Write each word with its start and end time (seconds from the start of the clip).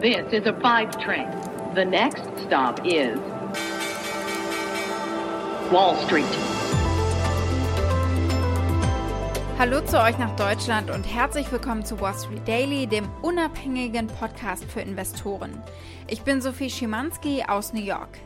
This 0.00 0.32
is 0.32 0.46
a 0.46 0.54
five 0.62 0.96
train. 0.98 1.28
The 1.74 1.84
next 1.84 2.22
stop 2.46 2.80
is 2.86 3.18
Wall 5.70 5.94
Street. 6.06 6.24
Hallo 9.58 9.82
zu 9.82 10.02
euch 10.02 10.16
nach 10.16 10.34
Deutschland 10.36 10.90
und 10.90 11.02
herzlich 11.02 11.52
willkommen 11.52 11.84
zu 11.84 12.00
Wall 12.00 12.14
Street 12.14 12.48
Daily, 12.48 12.86
dem 12.86 13.10
unabhängigen 13.20 14.06
Podcast 14.06 14.64
für 14.64 14.80
Investoren. 14.80 15.62
Ich 16.06 16.22
bin 16.22 16.40
Sophie 16.40 16.70
Schimanski 16.70 17.44
aus 17.46 17.74
New 17.74 17.82
York. 17.82 18.16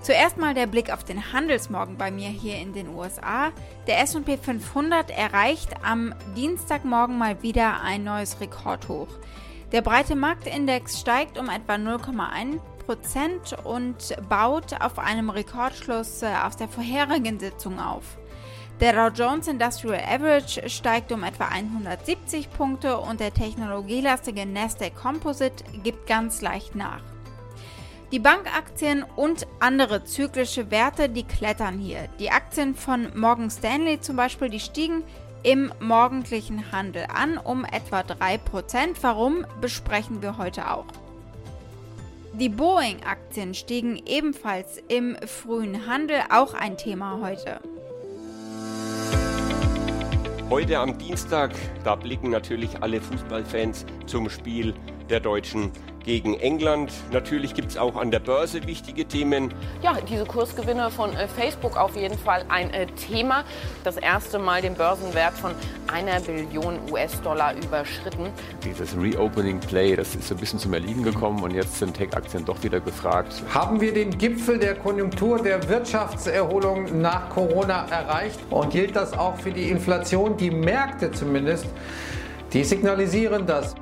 Zuerst 0.00 0.38
mal 0.38 0.54
der 0.54 0.66
Blick 0.66 0.92
auf 0.92 1.04
den 1.04 1.32
Handelsmorgen 1.32 1.96
bei 1.96 2.10
mir 2.10 2.30
hier 2.30 2.56
in 2.56 2.72
den 2.72 2.88
USA. 2.88 3.52
Der 3.86 4.00
SP 4.02 4.34
500 4.42 5.16
erreicht 5.16 5.70
am 5.84 6.16
Dienstagmorgen 6.34 7.16
mal 7.16 7.44
wieder 7.44 7.80
ein 7.80 8.02
neues 8.02 8.40
Rekordhoch. 8.40 9.06
Der 9.72 9.82
breite 9.82 10.14
Marktindex 10.14 11.00
steigt 11.00 11.38
um 11.38 11.48
etwa 11.48 11.74
0,1 11.74 12.60
Prozent 12.86 13.56
und 13.64 14.14
baut 14.28 14.80
auf 14.80 15.00
einem 15.00 15.28
Rekordschluss 15.28 16.22
äh, 16.22 16.26
aus 16.46 16.56
der 16.56 16.68
vorherigen 16.68 17.40
Sitzung 17.40 17.80
auf. 17.80 18.16
Der 18.80 18.92
Dow 18.92 19.08
Jones 19.08 19.48
Industrial 19.48 20.00
Average 20.00 20.68
steigt 20.68 21.10
um 21.10 21.24
etwa 21.24 21.46
170 21.46 22.48
Punkte 22.50 22.98
und 22.98 23.18
der 23.18 23.34
technologielastige 23.34 24.46
Nasdaq 24.46 24.94
Composite 24.94 25.64
gibt 25.82 26.06
ganz 26.06 26.42
leicht 26.42 26.76
nach. 26.76 27.00
Die 28.12 28.20
Bankaktien 28.20 29.04
und 29.16 29.48
andere 29.58 30.04
zyklische 30.04 30.70
Werte, 30.70 31.08
die 31.08 31.24
klettern 31.24 31.80
hier. 31.80 32.06
Die 32.20 32.30
Aktien 32.30 32.76
von 32.76 33.10
Morgan 33.18 33.50
Stanley 33.50 34.00
zum 34.00 34.14
Beispiel, 34.14 34.48
die 34.48 34.60
stiegen 34.60 35.02
im 35.42 35.72
morgendlichen 35.80 36.72
Handel 36.72 37.06
an 37.14 37.38
um 37.38 37.64
etwa 37.64 38.00
3%. 38.00 38.96
Warum 39.00 39.46
besprechen 39.60 40.22
wir 40.22 40.38
heute 40.38 40.70
auch. 40.70 40.86
Die 42.32 42.50
Boeing-Aktien 42.50 43.54
stiegen 43.54 44.00
ebenfalls 44.04 44.82
im 44.88 45.16
frühen 45.26 45.86
Handel, 45.86 46.18
auch 46.30 46.52
ein 46.52 46.76
Thema 46.76 47.20
heute. 47.22 47.60
Heute 50.50 50.78
am 50.78 50.96
Dienstag, 50.98 51.52
da 51.82 51.96
blicken 51.96 52.30
natürlich 52.30 52.82
alle 52.82 53.00
Fußballfans 53.00 53.86
zum 54.06 54.30
Spiel 54.30 54.74
der 55.08 55.20
Deutschen 55.20 55.72
gegen 56.06 56.34
England. 56.34 56.92
Natürlich 57.12 57.52
gibt 57.52 57.72
es 57.72 57.76
auch 57.76 57.96
an 57.96 58.10
der 58.10 58.20
Börse 58.20 58.66
wichtige 58.66 59.04
Themen. 59.04 59.52
Ja, 59.82 59.98
diese 60.08 60.24
Kursgewinne 60.24 60.90
von 60.90 61.14
äh, 61.14 61.28
Facebook 61.28 61.76
auf 61.76 61.96
jeden 61.96 62.16
Fall 62.16 62.44
ein 62.48 62.72
äh, 62.72 62.86
Thema. 62.86 63.44
Das 63.84 63.96
erste 63.96 64.38
Mal 64.38 64.62
den 64.62 64.74
Börsenwert 64.74 65.34
von 65.34 65.52
einer 65.92 66.20
Billion 66.20 66.78
US-Dollar 66.90 67.54
überschritten. 67.56 68.28
Dieses 68.64 68.96
Reopening 68.96 69.58
Play, 69.60 69.96
das 69.96 70.14
ist 70.14 70.28
so 70.28 70.34
ein 70.34 70.40
bisschen 70.40 70.60
zum 70.60 70.72
Erliegen 70.72 71.02
gekommen 71.02 71.42
und 71.42 71.50
jetzt 71.50 71.78
sind 71.78 71.94
Tech-Aktien 71.94 72.44
doch 72.44 72.62
wieder 72.62 72.80
gefragt. 72.80 73.42
Haben 73.52 73.80
wir 73.80 73.92
den 73.92 74.16
Gipfel 74.16 74.58
der 74.58 74.76
Konjunktur 74.76 75.42
der 75.42 75.68
Wirtschaftserholung 75.68 77.00
nach 77.00 77.28
Corona 77.30 77.86
erreicht? 77.90 78.38
Und 78.50 78.70
gilt 78.70 78.94
das 78.94 79.12
auch 79.12 79.36
für 79.36 79.50
die 79.50 79.70
Inflation? 79.70 80.36
Die 80.36 80.52
Märkte 80.52 81.10
zumindest, 81.10 81.66
die 82.52 82.62
signalisieren 82.62 83.44
das. 83.44 83.74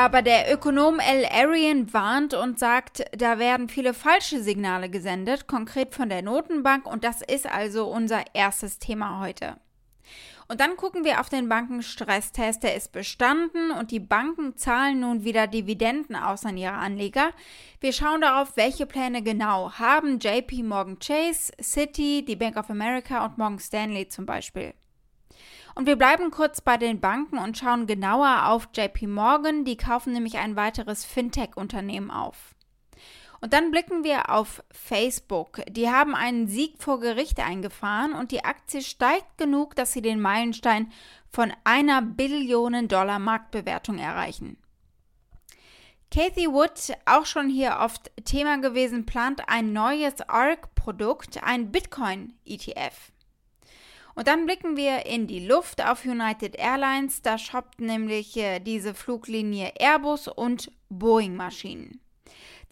Aber 0.00 0.22
der 0.22 0.50
Ökonom 0.50 0.98
L. 0.98 1.26
Arian 1.26 1.92
warnt 1.92 2.32
und 2.32 2.58
sagt, 2.58 3.04
da 3.12 3.38
werden 3.38 3.68
viele 3.68 3.92
falsche 3.92 4.42
Signale 4.42 4.88
gesendet, 4.88 5.46
konkret 5.46 5.94
von 5.94 6.08
der 6.08 6.22
Notenbank, 6.22 6.86
und 6.86 7.04
das 7.04 7.20
ist 7.20 7.46
also 7.46 7.86
unser 7.86 8.24
erstes 8.32 8.78
Thema 8.78 9.20
heute. 9.20 9.58
Und 10.48 10.58
dann 10.62 10.78
gucken 10.78 11.04
wir 11.04 11.20
auf 11.20 11.28
den 11.28 11.50
Bankenstresstest, 11.50 12.62
der 12.62 12.76
ist 12.76 12.92
bestanden 12.92 13.72
und 13.72 13.90
die 13.90 14.00
Banken 14.00 14.56
zahlen 14.56 15.00
nun 15.00 15.22
wieder 15.22 15.46
Dividenden 15.46 16.16
aus 16.16 16.46
an 16.46 16.56
ihre 16.56 16.72
Anleger. 16.72 17.32
Wir 17.80 17.92
schauen 17.92 18.22
darauf, 18.22 18.56
welche 18.56 18.86
Pläne 18.86 19.22
genau 19.22 19.70
haben 19.72 20.18
JP 20.18 20.62
Morgan 20.62 20.98
Chase, 20.98 21.52
Citi, 21.60 22.24
die 22.24 22.36
Bank 22.36 22.56
of 22.56 22.70
America 22.70 23.22
und 23.26 23.36
Morgan 23.36 23.58
Stanley 23.58 24.08
zum 24.08 24.24
Beispiel. 24.24 24.72
Und 25.74 25.86
wir 25.86 25.96
bleiben 25.96 26.30
kurz 26.30 26.60
bei 26.60 26.76
den 26.76 27.00
Banken 27.00 27.38
und 27.38 27.56
schauen 27.56 27.86
genauer 27.86 28.46
auf 28.46 28.68
JP 28.74 29.06
Morgan. 29.06 29.64
Die 29.64 29.76
kaufen 29.76 30.12
nämlich 30.12 30.38
ein 30.38 30.56
weiteres 30.56 31.04
Fintech-Unternehmen 31.04 32.10
auf. 32.10 32.54
Und 33.40 33.54
dann 33.54 33.70
blicken 33.70 34.04
wir 34.04 34.30
auf 34.30 34.62
Facebook. 34.70 35.62
Die 35.68 35.88
haben 35.88 36.14
einen 36.14 36.46
Sieg 36.46 36.82
vor 36.82 37.00
Gericht 37.00 37.40
eingefahren 37.40 38.12
und 38.12 38.32
die 38.32 38.44
Aktie 38.44 38.82
steigt 38.82 39.38
genug, 39.38 39.74
dass 39.76 39.92
sie 39.92 40.02
den 40.02 40.20
Meilenstein 40.20 40.92
von 41.30 41.52
einer 41.64 42.02
Billion 42.02 42.88
Dollar 42.88 43.18
Marktbewertung 43.18 43.98
erreichen. 43.98 44.58
Kathy 46.12 46.48
Wood, 46.48 46.96
auch 47.06 47.24
schon 47.24 47.48
hier 47.48 47.78
oft 47.80 48.10
Thema 48.24 48.58
gewesen, 48.58 49.06
plant 49.06 49.48
ein 49.48 49.72
neues 49.72 50.20
ARC-Produkt, 50.20 51.42
ein 51.42 51.70
Bitcoin-ETF. 51.70 53.12
Und 54.14 54.28
dann 54.28 54.46
blicken 54.46 54.76
wir 54.76 55.06
in 55.06 55.26
die 55.26 55.46
Luft 55.46 55.84
auf 55.84 56.04
United 56.04 56.56
Airlines. 56.56 57.22
Da 57.22 57.38
shoppt 57.38 57.80
nämlich 57.80 58.36
äh, 58.36 58.60
diese 58.60 58.94
Fluglinie 58.94 59.72
Airbus 59.78 60.28
und 60.28 60.72
Boeing-Maschinen. 60.88 62.00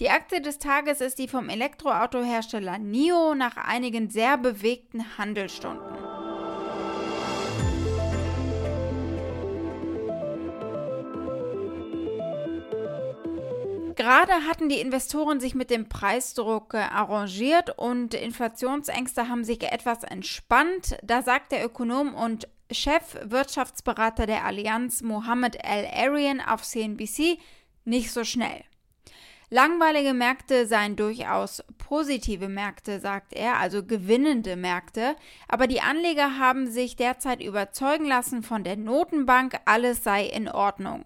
Die 0.01 0.11
Aktie 0.11 0.41
des 0.41 0.59
Tages 0.59 1.01
ist 1.01 1.19
die 1.19 1.27
vom 1.27 1.49
Elektroautohersteller 1.49 2.79
NIO 2.79 3.35
nach 3.35 3.57
einigen 3.57 4.11
sehr 4.11 4.39
bewegten 4.39 5.19
Handelsstunden. 5.19 6.08
Gerade 13.99 14.47
hatten 14.47 14.69
die 14.69 14.79
Investoren 14.79 15.41
sich 15.41 15.57
mit 15.57 15.71
dem 15.71 15.89
Preisdruck 15.89 16.73
äh, 16.75 16.77
arrangiert 16.77 17.77
und 17.77 18.15
Inflationsängste 18.15 19.29
haben 19.29 19.43
sich 19.43 19.61
etwas 19.61 20.05
entspannt. 20.05 20.97
Da 21.03 21.23
sagt 21.23 21.51
der 21.51 21.65
Ökonom 21.65 22.15
und 22.15 22.47
Chefwirtschaftsberater 22.71 24.27
der 24.27 24.45
Allianz 24.45 25.03
Mohammed 25.03 25.57
El-Arian 25.65 26.41
auf 26.41 26.63
CNBC 26.63 27.39
nicht 27.85 28.13
so 28.13 28.23
schnell. 28.23 28.63
Langweilige 29.51 30.15
Märkte 30.15 30.67
seien 30.67 30.95
durchaus 30.95 31.65
positive 31.79 32.49
Märkte, 32.49 33.01
sagt 33.01 33.33
er, 33.33 33.57
also 33.57 33.83
gewinnende 33.83 34.55
Märkte, 34.55 35.17
aber 35.49 35.67
die 35.67 35.81
Anleger 35.81 36.39
haben 36.39 36.71
sich 36.71 36.95
derzeit 36.95 37.43
überzeugen 37.43 38.05
lassen 38.05 38.45
von 38.45 38.63
der 38.63 38.77
Notenbank, 38.77 39.59
alles 39.65 40.05
sei 40.05 40.27
in 40.27 40.49
Ordnung. 40.49 41.05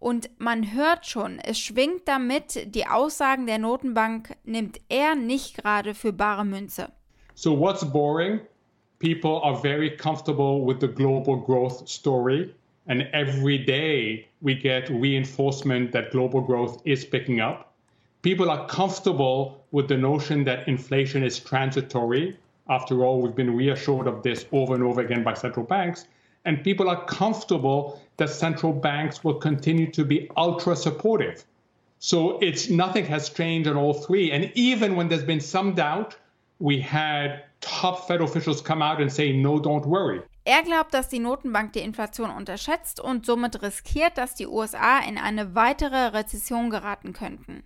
Und 0.00 0.30
man 0.38 0.72
hört 0.72 1.04
schon, 1.04 1.38
es 1.38 1.58
schwingt 1.58 2.08
damit, 2.08 2.74
die 2.74 2.86
Aussagen 2.86 3.46
der 3.46 3.58
Notenbank 3.58 4.34
nimmt 4.44 4.80
er 4.88 5.14
nicht 5.14 5.58
gerade 5.58 5.92
für 5.94 6.12
bare 6.12 6.44
Münze. 6.44 6.88
So 7.34 7.52
what's 7.52 7.84
boring? 7.84 8.40
People 8.98 9.40
are 9.42 9.54
very 9.54 9.94
comfortable 9.94 10.66
with 10.66 10.80
the 10.80 10.88
global 10.88 11.36
growth 11.36 11.86
story. 11.86 12.50
And 12.86 13.02
every 13.12 13.58
day 13.58 14.26
we 14.40 14.54
get 14.54 14.88
reinforcement 14.88 15.92
that 15.92 16.10
global 16.10 16.40
growth 16.40 16.80
is 16.84 17.04
picking 17.04 17.40
up. 17.40 17.74
People 18.22 18.50
are 18.50 18.66
comfortable 18.66 19.64
with 19.70 19.88
the 19.88 19.96
notion 19.96 20.44
that 20.44 20.66
inflation 20.66 21.22
is 21.22 21.38
transitory. 21.38 22.36
After 22.68 23.04
all, 23.04 23.20
we've 23.20 23.36
been 23.36 23.54
reassured 23.54 24.06
of 24.06 24.22
this 24.22 24.46
over 24.52 24.74
and 24.74 24.82
over 24.82 25.02
again 25.02 25.22
by 25.22 25.34
central 25.34 25.66
banks. 25.66 26.06
And 26.44 26.62
people 26.64 26.88
are 26.88 27.04
comfortable 27.04 28.00
that 28.16 28.30
central 28.30 28.72
banks 28.72 29.24
will 29.24 29.34
continue 29.34 29.90
to 29.92 30.04
be 30.04 30.28
ultra 30.36 30.76
supportive. 30.76 31.44
So 31.98 32.38
it's 32.40 32.70
nothing 32.70 33.04
has 33.06 33.28
changed 33.28 33.68
on 33.68 33.76
all 33.76 33.94
three. 33.94 34.32
And 34.32 34.50
even 34.54 34.96
when 34.96 35.08
there's 35.08 35.24
been 35.24 35.40
some 35.40 35.74
doubt, 35.74 36.16
we 36.58 36.80
had 36.80 37.44
top 37.60 38.06
Fed 38.06 38.20
officials 38.20 38.62
come 38.62 38.82
out 38.82 39.00
and 39.00 39.12
say, 39.12 39.32
no, 39.32 39.58
don't 39.58 39.86
worry. 39.86 40.22
Er 40.46 40.62
glaubt, 40.62 40.94
dass 40.94 41.08
die 41.10 41.18
Notenbank 41.18 41.74
die 41.74 41.80
Inflation 41.80 42.30
unterschätzt 42.30 42.98
und 42.98 43.26
somit 43.26 43.62
riskiert, 43.62 44.16
dass 44.16 44.34
die 44.34 44.46
USA 44.46 44.98
in 45.00 45.18
eine 45.18 45.54
weitere 45.54 46.08
Rezession 46.16 46.70
geraten 46.70 47.12
könnten. 47.12 47.62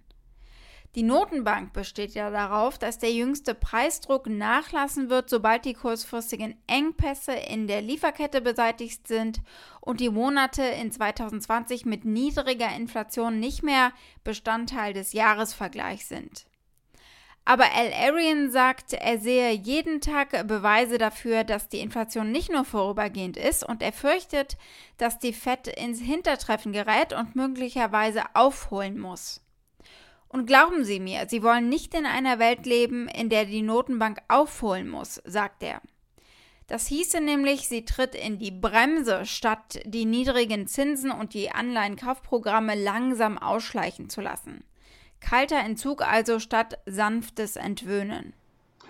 Die 0.94 1.02
Notenbank 1.02 1.72
besteht 1.72 2.14
ja 2.14 2.30
darauf, 2.30 2.78
dass 2.78 2.98
der 3.00 3.12
jüngste 3.12 3.52
Preisdruck 3.54 4.28
nachlassen 4.28 5.10
wird, 5.10 5.28
sobald 5.28 5.64
die 5.64 5.74
kurzfristigen 5.74 6.56
Engpässe 6.68 7.32
in 7.32 7.66
der 7.66 7.82
Lieferkette 7.82 8.40
beseitigt 8.40 9.08
sind 9.08 9.40
und 9.80 9.98
die 9.98 10.10
Monate 10.10 10.62
in 10.62 10.92
2020 10.92 11.84
mit 11.84 12.04
niedriger 12.04 12.72
Inflation 12.76 13.40
nicht 13.40 13.64
mehr 13.64 13.90
Bestandteil 14.22 14.92
des 14.92 15.12
Jahresvergleichs 15.12 16.08
sind. 16.08 16.46
Aber 17.44 17.64
Al 17.74 17.92
Arian 17.92 18.50
sagt, 18.52 18.92
er 18.94 19.18
sehe 19.18 19.50
jeden 19.50 20.00
Tag 20.00 20.46
Beweise 20.46 20.96
dafür, 20.96 21.42
dass 21.42 21.68
die 21.68 21.80
Inflation 21.80 22.30
nicht 22.30 22.50
nur 22.50 22.64
vorübergehend 22.64 23.36
ist 23.36 23.64
und 23.64 23.82
er 23.82 23.92
fürchtet, 23.92 24.56
dass 24.96 25.18
die 25.18 25.34
Fed 25.34 25.66
ins 25.66 26.00
Hintertreffen 26.00 26.72
gerät 26.72 27.12
und 27.12 27.34
möglicherweise 27.34 28.22
aufholen 28.32 28.98
muss. 28.98 29.43
Und 30.34 30.46
glauben 30.46 30.84
Sie 30.84 30.98
mir, 30.98 31.26
Sie 31.28 31.44
wollen 31.44 31.68
nicht 31.68 31.94
in 31.94 32.06
einer 32.06 32.40
Welt 32.40 32.66
leben, 32.66 33.06
in 33.06 33.28
der 33.28 33.44
die 33.44 33.62
Notenbank 33.62 34.18
aufholen 34.26 34.88
muss, 34.88 35.22
sagt 35.24 35.62
er. 35.62 35.80
Das 36.66 36.88
hieße 36.88 37.20
nämlich, 37.20 37.68
sie 37.68 37.84
tritt 37.84 38.16
in 38.16 38.40
die 38.40 38.50
Bremse, 38.50 39.26
statt 39.26 39.78
die 39.84 40.04
niedrigen 40.04 40.66
Zinsen 40.66 41.12
und 41.12 41.34
die 41.34 41.52
Anleihenkaufprogramme 41.52 42.74
langsam 42.74 43.38
ausschleichen 43.38 44.08
zu 44.08 44.22
lassen. 44.22 44.64
Kalter 45.20 45.60
Entzug 45.60 46.02
also 46.02 46.40
statt 46.40 46.80
sanftes 46.84 47.54
Entwöhnen. 47.54 48.32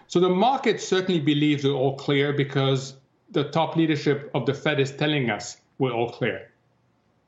So 0.07 0.21
the 0.21 0.31
market 0.31 0.81
certainly 0.81 1.21
believes 1.21 1.63
we're 1.63 1.77
all 1.77 1.95
clear 1.95 2.33
because 2.33 2.97
the 3.35 3.45
top 3.45 3.77
leadership 3.77 4.31
of 4.33 4.45
the 4.47 4.55
Fed 4.55 4.81
is 4.81 4.97
telling 4.97 5.31
us 5.31 5.61
we're 5.77 5.93
all 5.93 6.11
clear. 6.11 6.49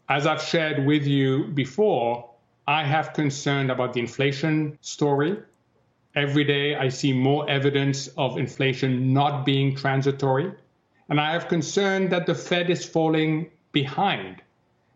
As 0.08 0.26
I've 0.26 0.40
shared 0.40 0.86
with 0.86 1.06
you 1.06 1.48
before, 1.52 2.24
I 2.68 2.82
have 2.82 3.12
concern 3.12 3.70
about 3.70 3.92
the 3.92 4.00
inflation 4.00 4.76
story. 4.80 5.38
Every 6.16 6.42
day 6.42 6.74
I 6.74 6.88
see 6.88 7.12
more 7.12 7.48
evidence 7.48 8.08
of 8.18 8.38
inflation 8.38 9.12
not 9.12 9.46
being 9.46 9.76
transitory. 9.76 10.52
And 11.08 11.20
I 11.20 11.32
have 11.32 11.46
concern 11.46 12.08
that 12.08 12.26
the 12.26 12.34
Fed 12.34 12.68
is 12.68 12.84
falling 12.84 13.50
behind 13.70 14.42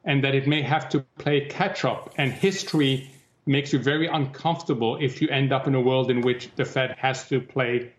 and 0.05 0.25
that 0.25 0.35
it 0.35 0.49
may 0.49 0.63
have 0.63 0.89
to 0.89 1.01
play 1.19 1.43
catch 1.43 1.85
up. 1.85 2.13
And 2.19 2.33
history 2.33 3.09
makes 3.47 3.73
you 3.73 3.79
very 3.79 4.09
uncomfortable 4.09 4.97
if 5.01 5.23
you 5.23 5.29
end 5.29 5.53
up 5.53 5.69
in 5.69 5.77
a 5.77 5.81
world 5.81 6.11
in 6.11 6.23
which 6.23 6.51
the 6.57 6.65
Fed 6.65 6.97
has 6.99 7.29
to 7.29 7.41
play 7.41 7.93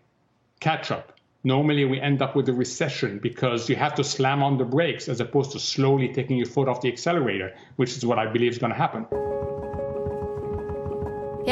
catch 0.60 0.90
up. 0.90 1.18
Normally, 1.44 1.86
we 1.86 1.98
end 1.98 2.20
up 2.20 2.36
with 2.36 2.48
a 2.50 2.52
recession 2.52 3.18
because 3.18 3.70
you 3.70 3.76
have 3.76 3.94
to 3.94 4.04
slam 4.04 4.42
on 4.42 4.58
the 4.58 4.64
brakes 4.64 5.08
as 5.08 5.20
opposed 5.20 5.52
to 5.52 5.58
slowly 5.58 6.12
taking 6.12 6.36
your 6.36 6.46
foot 6.46 6.68
off 6.68 6.82
the 6.82 6.88
accelerator, 6.88 7.54
which 7.76 7.96
is 7.96 8.04
what 8.04 8.18
I 8.18 8.26
believe 8.26 8.52
is 8.52 8.58
going 8.58 8.72
to 8.72 8.78
happen. 8.78 9.06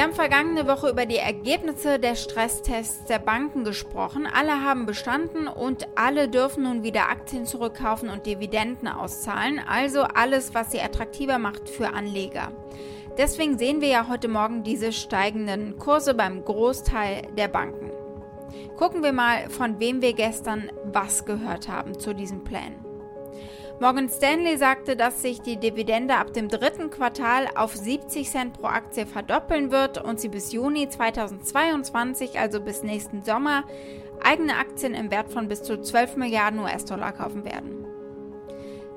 Wir 0.00 0.06
haben 0.06 0.14
vergangene 0.14 0.66
Woche 0.66 0.88
über 0.88 1.04
die 1.04 1.18
Ergebnisse 1.18 1.98
der 1.98 2.14
Stresstests 2.14 3.04
der 3.04 3.18
Banken 3.18 3.64
gesprochen. 3.64 4.26
Alle 4.26 4.64
haben 4.64 4.86
bestanden 4.86 5.46
und 5.46 5.88
alle 5.94 6.26
dürfen 6.30 6.62
nun 6.62 6.82
wieder 6.82 7.10
Aktien 7.10 7.44
zurückkaufen 7.44 8.08
und 8.08 8.24
Dividenden 8.24 8.88
auszahlen. 8.88 9.58
Also 9.58 10.04
alles, 10.04 10.54
was 10.54 10.72
sie 10.72 10.80
attraktiver 10.80 11.36
macht 11.38 11.68
für 11.68 11.92
Anleger. 11.92 12.50
Deswegen 13.18 13.58
sehen 13.58 13.82
wir 13.82 13.88
ja 13.88 14.08
heute 14.08 14.28
Morgen 14.28 14.62
diese 14.62 14.90
steigenden 14.90 15.78
Kurse 15.78 16.14
beim 16.14 16.46
Großteil 16.46 17.28
der 17.36 17.48
Banken. 17.48 17.90
Gucken 18.78 19.02
wir 19.02 19.12
mal, 19.12 19.50
von 19.50 19.80
wem 19.80 20.00
wir 20.00 20.14
gestern 20.14 20.72
was 20.84 21.26
gehört 21.26 21.68
haben 21.68 21.98
zu 21.98 22.14
diesem 22.14 22.42
Plan. 22.42 22.89
Morgan 23.80 24.10
Stanley 24.10 24.58
sagte, 24.58 24.94
dass 24.94 25.22
sich 25.22 25.40
die 25.40 25.56
Dividende 25.56 26.16
ab 26.16 26.34
dem 26.34 26.50
dritten 26.50 26.90
Quartal 26.90 27.48
auf 27.54 27.74
70 27.74 28.30
Cent 28.30 28.60
pro 28.60 28.66
Aktie 28.66 29.06
verdoppeln 29.06 29.70
wird 29.72 29.96
und 29.96 30.20
sie 30.20 30.28
bis 30.28 30.52
Juni 30.52 30.90
2022, 30.90 32.38
also 32.38 32.60
bis 32.60 32.82
nächsten 32.82 33.24
Sommer, 33.24 33.64
eigene 34.22 34.58
Aktien 34.58 34.92
im 34.92 35.10
Wert 35.10 35.32
von 35.32 35.48
bis 35.48 35.62
zu 35.62 35.80
12 35.80 36.16
Milliarden 36.16 36.60
US-Dollar 36.60 37.12
kaufen 37.12 37.46
werden. 37.46 37.86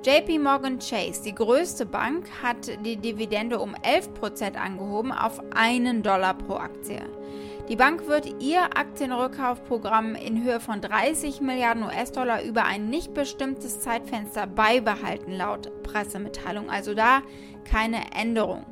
JP 0.03 0.39
Morgan 0.39 0.79
Chase, 0.79 1.23
die 1.23 1.33
größte 1.33 1.85
Bank, 1.85 2.25
hat 2.41 2.69
die 2.85 2.97
Dividende 2.97 3.59
um 3.59 3.73
11% 3.73 4.55
angehoben 4.55 5.13
auf 5.13 5.41
einen 5.55 6.03
Dollar 6.03 6.33
pro 6.33 6.55
Aktie. 6.55 6.99
Die 7.69 7.77
Bank 7.77 8.05
wird 8.07 8.41
ihr 8.41 8.63
Aktienrückkaufprogramm 8.75 10.15
in 10.15 10.43
Höhe 10.43 10.59
von 10.59 10.81
30 10.81 11.39
Milliarden 11.39 11.83
US-Dollar 11.83 12.43
über 12.43 12.65
ein 12.65 12.89
nicht 12.89 13.13
bestimmtes 13.13 13.79
Zeitfenster 13.79 14.45
beibehalten, 14.45 15.37
laut 15.37 15.71
Pressemitteilung. 15.83 16.69
Also 16.69 16.93
da 16.93 17.21
keine 17.63 18.13
Änderung. 18.13 18.65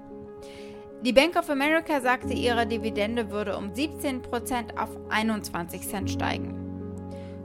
Die 1.06 1.14
Bank 1.14 1.38
of 1.38 1.50
America 1.50 2.02
sagte, 2.02 2.34
ihre 2.34 2.68
Dividende 2.68 3.32
würde 3.32 3.56
um 3.56 3.72
17% 3.72 4.78
auf 4.78 4.90
21 5.08 5.88
Cent 5.88 6.12
steigen. 6.12 6.61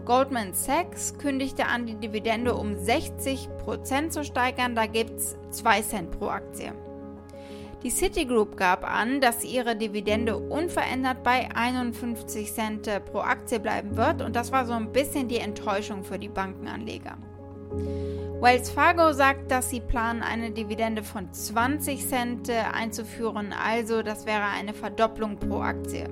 Goldman 0.07 0.55
Sachs 0.55 1.19
kündigte 1.19 1.67
an, 1.67 1.85
die 1.85 1.97
Dividende 1.97 2.55
um 2.55 2.75
60% 2.75 4.11
zu 4.11 4.25
steigern, 4.25 4.77
da 4.77 4.87
gibt 4.87 5.19
es 5.19 5.37
2 5.51 5.83
Cent 5.83 6.11
pro 6.13 6.29
Aktie. 6.29 6.73
Die 7.83 7.91
Citigroup 7.91 8.57
gab 8.57 8.89
an, 8.89 9.21
dass 9.21 9.43
ihre 9.43 9.75
Dividende 9.75 10.39
unverändert 10.39 11.25
bei 11.25 11.49
51 11.53 12.55
Cent 12.55 12.89
pro 13.07 13.19
Aktie 13.19 13.59
bleiben 13.59 13.97
wird 13.97 14.23
und 14.23 14.37
das 14.37 14.53
war 14.53 14.65
so 14.65 14.75
ein 14.75 14.93
bisschen 14.93 15.27
die 15.27 15.39
Enttäuschung 15.39 16.05
für 16.05 16.21
die 16.21 16.29
Bankenanleger. 16.29 17.19
Wells 18.41 18.71
Fargo 18.71 19.13
sagt, 19.13 19.51
dass 19.51 19.71
sie 19.71 19.81
planen, 19.81 20.23
eine 20.23 20.53
Dividende 20.53 21.03
von 21.03 21.33
20 21.33 22.07
Cent 22.07 22.51
einzuführen, 22.51 23.53
also 23.53 24.03
das 24.03 24.25
wäre 24.25 24.45
eine 24.45 24.73
Verdopplung 24.73 25.37
pro 25.39 25.63
Aktie. 25.63 26.09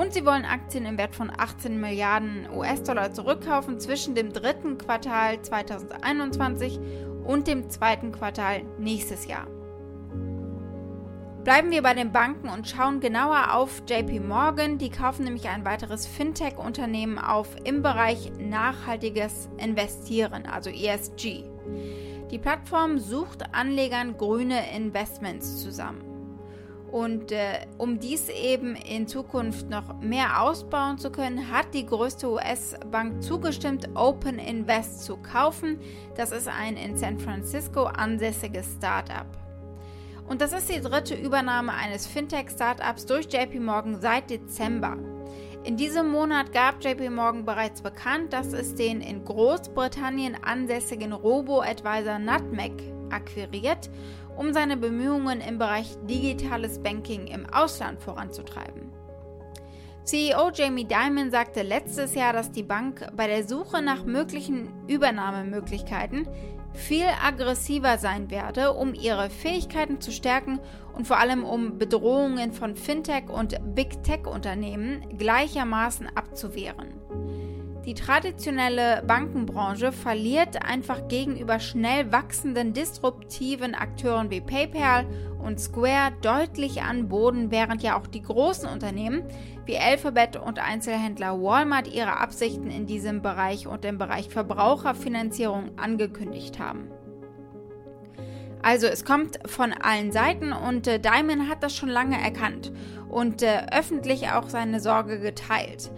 Und 0.00 0.14
sie 0.14 0.24
wollen 0.24 0.46
Aktien 0.46 0.86
im 0.86 0.96
Wert 0.96 1.14
von 1.14 1.30
18 1.30 1.78
Milliarden 1.78 2.48
US-Dollar 2.54 3.12
zurückkaufen 3.12 3.78
zwischen 3.78 4.14
dem 4.14 4.32
dritten 4.32 4.78
Quartal 4.78 5.42
2021 5.42 6.80
und 7.22 7.46
dem 7.46 7.68
zweiten 7.68 8.10
Quartal 8.10 8.62
nächstes 8.78 9.26
Jahr. 9.26 9.46
Bleiben 11.44 11.70
wir 11.70 11.82
bei 11.82 11.92
den 11.92 12.12
Banken 12.12 12.48
und 12.48 12.66
schauen 12.66 13.00
genauer 13.00 13.52
auf 13.52 13.82
JP 13.86 14.20
Morgan. 14.20 14.78
Die 14.78 14.88
kaufen 14.88 15.24
nämlich 15.24 15.50
ein 15.50 15.66
weiteres 15.66 16.06
Fintech-Unternehmen 16.06 17.18
auf 17.18 17.54
im 17.64 17.82
Bereich 17.82 18.32
nachhaltiges 18.38 19.50
Investieren, 19.58 20.46
also 20.46 20.70
ESG. 20.70 21.44
Die 22.30 22.38
Plattform 22.38 22.98
sucht 22.98 23.54
Anlegern 23.54 24.16
grüne 24.16 24.74
Investments 24.74 25.62
zusammen. 25.62 26.19
Und 26.90 27.30
äh, 27.30 27.66
um 27.78 28.00
dies 28.00 28.28
eben 28.28 28.74
in 28.74 29.06
Zukunft 29.06 29.70
noch 29.70 30.00
mehr 30.00 30.42
ausbauen 30.42 30.98
zu 30.98 31.10
können, 31.10 31.50
hat 31.50 31.72
die 31.72 31.86
größte 31.86 32.28
US-Bank 32.28 33.22
zugestimmt, 33.22 33.88
Open 33.94 34.38
Invest 34.38 35.04
zu 35.04 35.16
kaufen. 35.16 35.78
Das 36.16 36.32
ist 36.32 36.48
ein 36.48 36.76
in 36.76 36.96
San 36.96 37.18
Francisco 37.18 37.84
ansässiges 37.84 38.66
Startup. 38.76 39.26
Und 40.28 40.40
das 40.40 40.52
ist 40.52 40.68
die 40.68 40.80
dritte 40.80 41.14
Übernahme 41.14 41.72
eines 41.72 42.06
Fintech-Startups 42.06 43.06
durch 43.06 43.26
JP 43.32 43.60
Morgan 43.60 44.00
seit 44.00 44.30
Dezember. 44.30 44.96
In 45.62 45.76
diesem 45.76 46.08
Monat 46.08 46.52
gab 46.52 46.82
JP 46.82 47.10
Morgan 47.10 47.44
bereits 47.44 47.82
bekannt, 47.82 48.32
dass 48.32 48.52
es 48.52 48.74
den 48.74 49.00
in 49.00 49.24
Großbritannien 49.24 50.42
ansässigen 50.42 51.12
Robo-Advisor 51.12 52.18
Nutmeg 52.18 52.72
akquiriert, 53.10 53.90
um 54.40 54.54
seine 54.54 54.78
Bemühungen 54.78 55.42
im 55.42 55.58
Bereich 55.58 55.98
digitales 56.08 56.82
Banking 56.82 57.26
im 57.26 57.44
Ausland 57.52 58.00
voranzutreiben. 58.00 58.90
CEO 60.04 60.50
Jamie 60.54 60.86
Dimon 60.86 61.30
sagte 61.30 61.60
letztes 61.60 62.14
Jahr, 62.14 62.32
dass 62.32 62.50
die 62.50 62.62
Bank 62.62 63.06
bei 63.14 63.26
der 63.26 63.46
Suche 63.46 63.82
nach 63.82 64.04
möglichen 64.04 64.70
Übernahmemöglichkeiten 64.88 66.26
viel 66.72 67.04
aggressiver 67.22 67.98
sein 67.98 68.30
werde, 68.30 68.72
um 68.72 68.94
ihre 68.94 69.28
Fähigkeiten 69.28 70.00
zu 70.00 70.10
stärken 70.10 70.58
und 70.96 71.06
vor 71.06 71.18
allem 71.18 71.44
um 71.44 71.76
Bedrohungen 71.76 72.54
von 72.54 72.76
Fintech 72.76 73.28
und 73.28 73.58
Big 73.74 74.02
Tech 74.04 74.26
Unternehmen 74.26 75.18
gleichermaßen 75.18 76.08
abzuwehren. 76.16 76.94
Die 77.86 77.94
traditionelle 77.94 79.02
Bankenbranche 79.06 79.90
verliert 79.90 80.62
einfach 80.62 81.08
gegenüber 81.08 81.58
schnell 81.60 82.12
wachsenden 82.12 82.74
disruptiven 82.74 83.74
Akteuren 83.74 84.30
wie 84.30 84.42
PayPal 84.42 85.06
und 85.42 85.58
Square 85.58 86.12
deutlich 86.20 86.82
an 86.82 87.08
Boden, 87.08 87.50
während 87.50 87.82
ja 87.82 87.98
auch 87.98 88.06
die 88.06 88.20
großen 88.20 88.68
Unternehmen 88.68 89.22
wie 89.64 89.78
Alphabet 89.78 90.36
und 90.36 90.58
Einzelhändler 90.58 91.40
Walmart 91.40 91.88
ihre 91.88 92.18
Absichten 92.18 92.70
in 92.70 92.86
diesem 92.86 93.22
Bereich 93.22 93.66
und 93.66 93.84
im 93.86 93.96
Bereich 93.96 94.28
Verbraucherfinanzierung 94.28 95.78
angekündigt 95.78 96.58
haben. 96.58 96.90
Also 98.62 98.88
es 98.88 99.06
kommt 99.06 99.38
von 99.46 99.72
allen 99.72 100.12
Seiten 100.12 100.52
und 100.52 100.86
äh, 100.86 101.00
Diamond 101.00 101.48
hat 101.48 101.62
das 101.62 101.74
schon 101.74 101.88
lange 101.88 102.20
erkannt 102.20 102.72
und 103.08 103.42
äh, 103.42 103.66
öffentlich 103.72 104.28
auch 104.32 104.50
seine 104.50 104.80
Sorge 104.80 105.18
geteilt. 105.18 105.90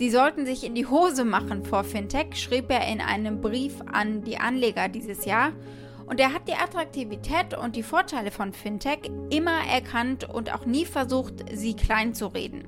Sie 0.00 0.08
sollten 0.08 0.46
sich 0.46 0.64
in 0.64 0.74
die 0.74 0.86
Hose 0.86 1.26
machen 1.26 1.62
vor 1.62 1.84
Fintech, 1.84 2.34
schrieb 2.36 2.70
er 2.70 2.90
in 2.90 3.02
einem 3.02 3.42
Brief 3.42 3.74
an 3.92 4.24
die 4.24 4.38
Anleger 4.38 4.88
dieses 4.88 5.26
Jahr. 5.26 5.52
Und 6.06 6.18
er 6.20 6.32
hat 6.32 6.48
die 6.48 6.54
Attraktivität 6.54 7.52
und 7.62 7.76
die 7.76 7.82
Vorteile 7.82 8.30
von 8.30 8.54
Fintech 8.54 9.10
immer 9.28 9.58
erkannt 9.70 10.26
und 10.26 10.54
auch 10.54 10.64
nie 10.64 10.86
versucht, 10.86 11.44
sie 11.52 11.74
klein 11.74 12.14
zu 12.14 12.28
reden. 12.28 12.64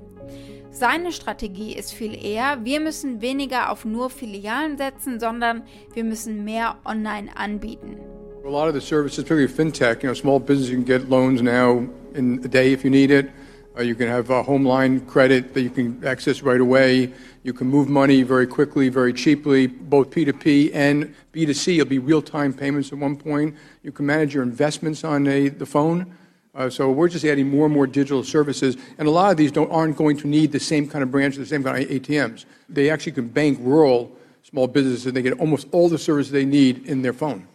Seine 0.73 1.11
Strategie 1.11 1.75
ist 1.75 1.95
viel 1.95 2.23
eher, 2.23 2.67
wir 2.67 2.81
müssen 2.81 3.23
weniger 3.23 3.73
auf 3.73 3.87
nur 3.87 4.11
Filialen 4.11 4.77
setzen, 4.77 5.19
sondern 5.19 5.62
wir 5.95 6.05
müssen 6.05 6.45
mehr 6.45 6.77
online 6.85 7.35
anbieten. 7.35 7.97
A 8.45 8.51
lot 8.51 8.69
of 8.69 8.75
the 8.75 8.87
services, 8.87 9.25
particularly 9.25 9.49
fintech, 9.49 10.03
you 10.03 10.11
know, 10.11 10.15
small 10.15 10.39
business, 10.39 10.69
can 10.69 10.85
get 10.85 11.09
loans 11.09 11.41
now 11.41 11.89
in 12.12 12.43
a 12.45 12.49
day 12.49 12.75
if 12.75 12.85
you 12.85 12.91
need 12.91 13.11
it. 13.11 13.29
Uh, 13.76 13.83
you 13.83 13.95
can 13.95 14.07
have 14.07 14.29
a 14.29 14.43
home 14.43 14.67
line 14.67 15.00
credit 15.07 15.55
that 15.55 15.62
you 15.62 15.71
can 15.71 16.05
access 16.05 16.43
right 16.43 16.61
away. 16.61 17.12
You 17.43 17.52
can 17.55 17.67
move 17.69 17.88
money 17.88 18.23
very 18.23 18.47
quickly, 18.47 18.91
very 18.91 19.12
cheaply, 19.14 19.67
both 19.67 20.11
P2P 20.11 20.73
and 20.75 21.14
B2C. 21.33 21.75
It'll 21.75 21.87
be 21.87 21.99
real 21.99 22.21
time 22.21 22.52
payments 22.52 22.93
at 22.93 22.99
one 22.99 23.17
point. 23.17 23.57
You 23.83 23.91
can 23.91 24.05
manage 24.05 24.35
your 24.35 24.43
investments 24.43 25.05
on 25.05 25.25
the 25.25 25.67
phone. 25.67 26.14
Uh, 26.55 26.69
so 26.69 26.91
we're 26.91 27.09
just 27.09 27.25
adding 27.25 27.49
more 27.49 27.64
and 27.64 27.75
more 27.75 27.87
digital 27.87 28.23
services, 28.23 28.76
and 28.99 29.09
a 29.09 29.11
lot 29.11 29.31
of 29.31 29.38
these 29.38 29.57
aren't 29.57 29.97
going 29.97 30.19
to 30.19 30.29
need 30.29 30.52
the 30.52 30.61
same 30.61 30.87
kind 30.87 31.02
of 31.02 31.11
branches, 31.11 31.38
the 31.38 31.47
same 31.47 31.64
kind 31.64 31.83
of 31.83 31.88
ATMs. 31.88 32.45
They 32.69 32.91
actually 32.91 33.12
can 33.12 33.29
bank 33.29 33.59
rural 33.62 34.12
small 34.43 34.67
businesses 34.67 35.07
and 35.07 35.17
they 35.17 35.23
get 35.23 35.38
almost 35.41 35.67
all 35.73 35.88
the 35.88 35.99
service 35.99 36.29
they 36.29 36.45
need 36.45 36.87
in 36.87 37.00
their 37.00 37.14
phone. 37.14 37.49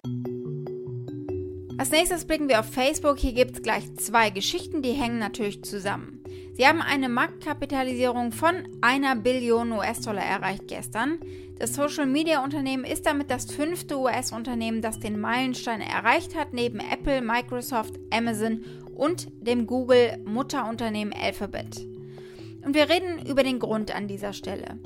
Als 1.79 1.91
nächstes 1.91 2.25
blicken 2.25 2.50
wir 2.50 2.60
auf 2.60 2.65
Facebook. 2.65 3.19
Hier 3.19 3.34
gibt 3.34 3.57
es 3.57 3.62
gleich 3.62 3.93
zwei 3.98 4.31
Geschichten, 4.31 4.81
die 4.81 4.93
hängen 4.93 5.19
natürlich 5.19 5.63
zusammen. 5.63 6.24
Sie 6.53 6.65
haben 6.65 6.81
eine 6.81 7.07
Marktkapitalisierung 7.07 8.31
von 8.31 8.55
einer 8.81 9.15
Billion 9.15 9.72
US-Dollar 9.72 10.24
erreicht 10.24 10.67
gestern. 10.67 11.19
Das 11.60 11.75
Social-Media-Unternehmen 11.75 12.84
ist 12.84 13.05
damit 13.05 13.29
das 13.29 13.51
fünfte 13.51 14.00
US-Unternehmen, 14.00 14.81
das 14.81 15.00
den 15.00 15.19
Meilenstein 15.19 15.81
erreicht 15.81 16.36
hat, 16.36 16.51
neben 16.51 16.79
Apple, 16.79 17.22
Microsoft, 17.22 17.93
Amazon 18.10 18.63
und 18.96 19.27
dem 19.39 19.67
Google-Mutterunternehmen 19.67 21.13
Alphabet. 21.13 21.86
Und 22.65 22.74
wir 22.74 22.89
reden 22.89 23.24
über 23.27 23.43
den 23.43 23.60
Grund 23.60 23.96
an 23.96 24.07
dieser 24.07 24.34
Stelle. 24.34 24.79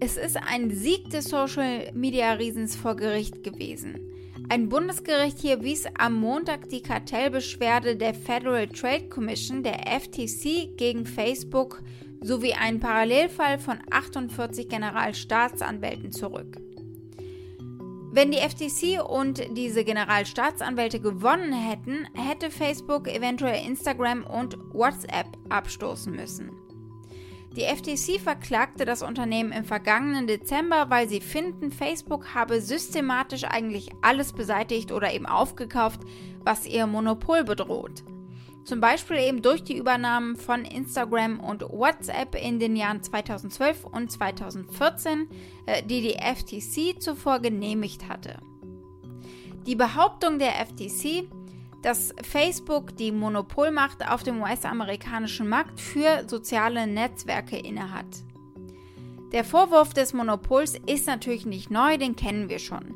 Es 0.00 0.16
ist 0.16 0.38
ein 0.38 0.70
Sieg 0.70 1.10
des 1.10 1.26
Social-Media-Riesens 1.26 2.74
vor 2.74 2.96
Gericht 2.96 3.44
gewesen. 3.44 4.11
Ein 4.48 4.68
Bundesgericht 4.68 5.38
hier 5.38 5.62
wies 5.62 5.86
am 5.98 6.14
Montag 6.14 6.68
die 6.68 6.82
Kartellbeschwerde 6.82 7.96
der 7.96 8.14
Federal 8.14 8.66
Trade 8.68 9.08
Commission, 9.08 9.62
der 9.62 9.86
FTC, 9.86 10.76
gegen 10.76 11.06
Facebook 11.06 11.82
sowie 12.20 12.52
einen 12.52 12.80
Parallelfall 12.80 13.58
von 13.58 13.78
48 13.90 14.68
Generalstaatsanwälten 14.68 16.12
zurück. 16.12 16.58
Wenn 18.14 18.30
die 18.30 18.38
FTC 18.38 19.02
und 19.02 19.42
diese 19.56 19.84
Generalstaatsanwälte 19.84 21.00
gewonnen 21.00 21.52
hätten, 21.52 22.06
hätte 22.14 22.50
Facebook 22.50 23.08
eventuell 23.08 23.66
Instagram 23.66 24.24
und 24.24 24.58
WhatsApp 24.74 25.26
abstoßen 25.48 26.14
müssen. 26.14 26.50
Die 27.56 27.64
FTC 27.64 28.18
verklagte 28.18 28.86
das 28.86 29.02
Unternehmen 29.02 29.52
im 29.52 29.64
vergangenen 29.64 30.26
Dezember, 30.26 30.88
weil 30.88 31.08
sie 31.08 31.20
finden, 31.20 31.70
Facebook 31.70 32.34
habe 32.34 32.62
systematisch 32.62 33.44
eigentlich 33.44 33.90
alles 34.00 34.32
beseitigt 34.32 34.90
oder 34.90 35.12
eben 35.12 35.26
aufgekauft, 35.26 36.00
was 36.44 36.66
ihr 36.66 36.86
Monopol 36.86 37.44
bedroht. 37.44 38.04
Zum 38.64 38.80
Beispiel 38.80 39.18
eben 39.18 39.42
durch 39.42 39.64
die 39.64 39.76
Übernahmen 39.76 40.36
von 40.36 40.64
Instagram 40.64 41.40
und 41.40 41.62
WhatsApp 41.62 42.36
in 42.36 42.58
den 42.60 42.76
Jahren 42.76 43.02
2012 43.02 43.84
und 43.84 44.10
2014, 44.10 45.28
äh, 45.66 45.82
die 45.82 46.00
die 46.00 46.14
FTC 46.14 47.02
zuvor 47.02 47.40
genehmigt 47.40 48.08
hatte. 48.08 48.38
Die 49.66 49.74
Behauptung 49.76 50.38
der 50.38 50.54
FTC, 50.64 51.28
dass 51.82 52.14
Facebook 52.22 52.96
die 52.96 53.12
Monopolmacht 53.12 54.08
auf 54.08 54.22
dem 54.22 54.40
US-amerikanischen 54.40 55.48
Markt 55.48 55.80
für 55.80 56.28
soziale 56.28 56.86
Netzwerke 56.86 57.58
innehat. 57.58 58.06
Der 59.32 59.44
Vorwurf 59.44 59.94
des 59.94 60.12
Monopols 60.12 60.78
ist 60.86 61.06
natürlich 61.06 61.46
nicht 61.46 61.70
neu, 61.70 61.96
den 61.96 62.16
kennen 62.16 62.48
wir 62.48 62.58
schon. 62.58 62.94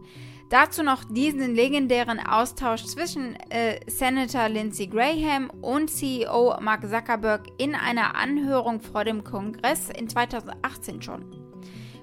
Dazu 0.49 0.85
noch 0.85 1.03
diesen 1.03 1.55
legendären 1.57 2.21
Austausch 2.21 2.85
zwischen 2.85 3.35
äh, 3.51 3.81
Senator 3.89 4.49
Lindsey 4.49 4.87
Graham 4.87 5.51
und 5.61 5.91
CEO 5.91 6.57
Mark 6.61 6.89
Zuckerberg 6.89 7.47
in 7.59 7.75
einer 7.75 8.15
Anhörung 8.15 8.81
vor 8.81 9.05
dem 9.05 9.25
Kongress 9.25 9.89
in 9.91 10.09
2018 10.09 11.03
schon. 11.03 11.25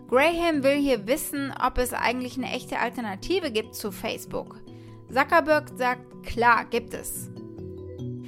Graham 0.10 0.62
will 0.63 0.75
hier 0.75 1.08
wissen, 1.08 1.54
ob 1.66 1.78
es 1.78 1.94
eigentlich 1.94 2.38
eine 2.38 2.52
echte 2.52 2.80
Alternative 2.80 3.50
gibt 3.50 3.75
zu 3.75 3.92
Facebook. 3.92 4.62
Zuckerberg 5.13 5.77
sagt, 5.77 6.01
klar, 6.25 6.65
gibt 6.65 6.93
es. 6.93 7.27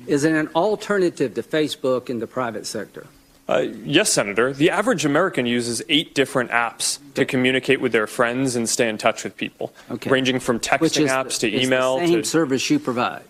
Is 0.08 0.24
it 0.24 0.34
an 0.34 0.50
alternative 0.56 1.34
to 1.34 1.42
Facebook 1.42 2.10
in 2.10 2.20
the 2.20 2.28
private 2.28 2.66
sector? 2.68 3.08
Uh, 3.48 3.60
yes, 3.84 4.12
Senator. 4.12 4.54
The 4.54 4.70
average 4.72 5.06
American 5.06 5.46
uses 5.46 5.82
eight 5.90 6.14
different 6.16 6.52
apps 6.52 7.00
to 7.16 7.26
communicate 7.26 7.80
with 7.82 7.92
their 7.92 8.08
friends 8.08 8.56
and 8.56 8.68
stay 8.68 8.88
in 8.90 8.98
touch 8.98 9.24
with 9.24 9.36
people, 9.38 9.74
Okay. 9.92 10.10
ranging 10.10 10.40
from 10.40 10.60
texting 10.60 11.08
apps 11.08 11.40
to 11.40 11.52
is 11.52 11.66
email 11.66 12.00
the 12.00 12.08
same 12.08 12.22
to. 12.24 12.28
service 12.28 12.70
you 12.70 12.80
provide. 12.80 13.22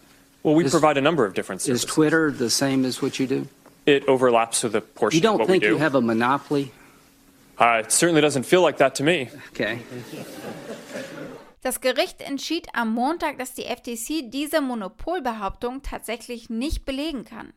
Well, 0.44 0.56
we 0.56 0.66
is- 0.66 0.72
provide 0.72 0.98
a 0.98 1.02
number 1.02 1.26
of 1.26 1.34
different 1.34 1.68
Is. 1.68 1.84
Twitter 1.86 2.32
the 2.32 2.50
same 2.50 2.86
as 2.86 3.02
what 3.02 3.20
you 3.20 3.28
do? 3.28 3.48
It 3.86 4.08
overlaps 4.08 4.64
with 4.64 4.76
a 4.76 4.82
portion 4.82 5.18
You 5.18 5.20
of 5.20 5.24
don't 5.34 5.40
what 5.40 5.48
think 5.48 5.64
we 5.64 5.68
do. 5.70 5.74
you 5.76 5.80
have 5.80 5.96
a 5.96 6.02
monopoly? 6.02 6.72
uh, 7.60 7.82
it 7.86 7.92
certainly 7.92 8.22
doesn't 8.22 8.44
feel 8.44 8.62
like 8.62 8.78
that 8.78 8.96
to 8.96 9.04
me. 9.04 9.30
Okay. 9.54 9.80
Das 11.66 11.82
Gericht 11.82 12.22
entschied 12.22 12.68
am 12.74 12.94
Montag, 12.94 13.40
dass 13.40 13.56
die 13.56 13.64
FTC 13.64 14.30
diese 14.30 14.62
Monopolbehauptung 14.62 15.82
tatsächlich 15.82 16.48
nicht 16.48 16.86
belegen 16.86 17.26
kann. 17.26 17.54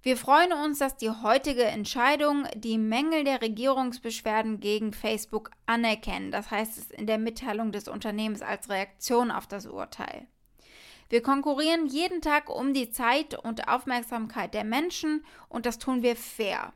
Wir 0.00 0.16
freuen 0.16 0.54
uns, 0.54 0.78
dass 0.78 0.96
die 0.96 1.10
heutige 1.10 1.64
Entscheidung 1.64 2.46
die 2.54 2.78
Mängel 2.78 3.24
der 3.24 3.42
Regierungsbeschwerden 3.42 4.60
gegen 4.60 4.94
Facebook 4.94 5.50
anerkennen. 5.66 6.30
Das 6.30 6.50
heißt 6.50 6.78
es 6.78 6.90
in 6.90 7.06
der 7.06 7.18
Mitteilung 7.18 7.70
des 7.70 7.86
Unternehmens 7.86 8.40
als 8.40 8.70
Reaktion 8.70 9.30
auf 9.30 9.46
das 9.46 9.66
Urteil. 9.66 10.26
Wir 11.10 11.22
konkurrieren 11.22 11.86
jeden 11.86 12.22
Tag 12.22 12.48
um 12.48 12.72
die 12.72 12.90
Zeit 12.90 13.38
und 13.38 13.68
Aufmerksamkeit 13.68 14.54
der 14.54 14.64
Menschen 14.64 15.22
und 15.50 15.66
das 15.66 15.78
tun 15.78 16.00
wir 16.02 16.16
fair. 16.16 16.72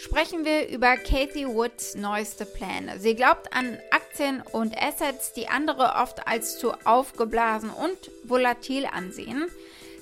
Sprechen 0.00 0.44
wir 0.44 0.68
über 0.68 0.96
Kathy 0.96 1.44
Woods 1.44 1.96
neueste 1.96 2.46
Pläne. 2.46 3.00
Sie 3.00 3.16
glaubt 3.16 3.52
an 3.52 3.76
Aktien 4.18 4.42
und 4.50 4.76
Assets, 4.76 5.32
die 5.32 5.46
andere 5.46 5.94
oft 6.02 6.26
als 6.26 6.58
zu 6.58 6.72
aufgeblasen 6.84 7.70
und 7.70 7.96
volatil 8.24 8.84
ansehen. 8.84 9.46